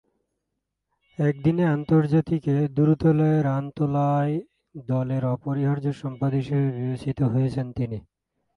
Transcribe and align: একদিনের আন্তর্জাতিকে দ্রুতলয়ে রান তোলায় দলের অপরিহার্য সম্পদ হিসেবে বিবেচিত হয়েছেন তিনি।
একদিনের 1.19 1.67
আন্তর্জাতিকে 1.71 2.55
দ্রুতলয়ে 2.77 3.37
রান 3.41 3.63
তোলায় 3.75 4.35
দলের 4.85 5.23
অপরিহার্য 5.35 5.85
সম্পদ 6.01 6.31
হিসেবে 6.33 6.67
বিবেচিত 6.71 7.19
হয়েছেন 7.33 7.67
তিনি। 7.77 7.97